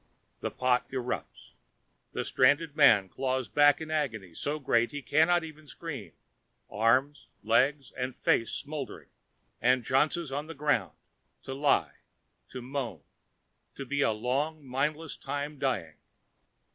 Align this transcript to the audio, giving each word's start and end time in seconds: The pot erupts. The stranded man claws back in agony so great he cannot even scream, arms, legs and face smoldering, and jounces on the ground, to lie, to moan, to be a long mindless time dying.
The 0.39 0.49
pot 0.49 0.89
erupts. 0.89 1.51
The 2.13 2.25
stranded 2.25 2.75
man 2.75 3.07
claws 3.07 3.47
back 3.47 3.79
in 3.79 3.91
agony 3.91 4.33
so 4.33 4.57
great 4.57 4.89
he 4.89 5.03
cannot 5.03 5.43
even 5.43 5.67
scream, 5.67 6.13
arms, 6.71 7.27
legs 7.43 7.91
and 7.91 8.15
face 8.15 8.49
smoldering, 8.49 9.09
and 9.61 9.83
jounces 9.85 10.31
on 10.35 10.47
the 10.47 10.55
ground, 10.55 10.97
to 11.43 11.53
lie, 11.53 11.97
to 12.49 12.63
moan, 12.63 13.03
to 13.75 13.85
be 13.85 14.01
a 14.01 14.09
long 14.09 14.65
mindless 14.65 15.17
time 15.17 15.59
dying. 15.59 15.97